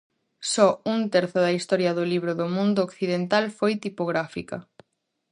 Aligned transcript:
Só 0.53 0.67
un 0.93 0.99
terzo 1.13 1.39
da 1.45 1.55
historia 1.57 1.95
do 1.97 2.05
libro 2.13 2.31
no 2.39 2.47
mundo 2.57 2.79
occidental 2.87 3.43
foi 3.57 3.73
tipográfica. 3.85 4.57